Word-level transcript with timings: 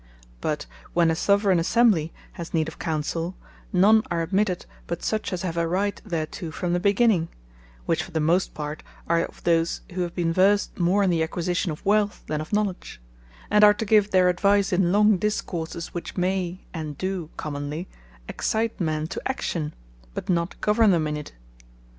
But 0.41 0.65
when 0.93 1.11
a 1.11 1.15
Soveraigne 1.15 1.59
Assembly 1.59 2.11
has 2.31 2.55
need 2.55 2.67
of 2.67 2.79
Counsell, 2.79 3.35
none 3.71 4.01
are 4.09 4.23
admitted 4.23 4.65
but 4.87 5.03
such 5.03 5.31
as 5.31 5.43
have 5.43 5.57
a 5.57 5.67
Right 5.67 6.01
thereto 6.03 6.49
from 6.51 6.73
the 6.73 6.79
beginning; 6.79 7.27
which 7.85 8.01
for 8.01 8.09
the 8.09 8.19
most 8.19 8.55
part 8.55 8.81
are 9.07 9.19
of 9.23 9.43
those 9.43 9.81
who 9.91 10.01
have 10.01 10.15
beene 10.15 10.33
versed 10.33 10.79
more 10.79 11.03
in 11.03 11.11
the 11.11 11.21
acquisition 11.21 11.71
of 11.71 11.85
Wealth 11.85 12.23
than 12.25 12.41
of 12.41 12.51
Knowledge; 12.51 12.99
and 13.51 13.63
are 13.63 13.75
to 13.75 13.85
give 13.85 14.09
their 14.09 14.27
advice 14.27 14.73
in 14.73 14.91
long 14.91 15.17
discourses, 15.17 15.93
which 15.93 16.17
may, 16.17 16.61
and 16.73 16.97
do 16.97 17.29
commonly 17.37 17.87
excite 18.27 18.81
men 18.81 19.05
to 19.05 19.21
action, 19.29 19.71
but 20.15 20.29
not 20.29 20.59
governe 20.61 20.89
them 20.89 21.05
in 21.05 21.15
it. 21.17 21.33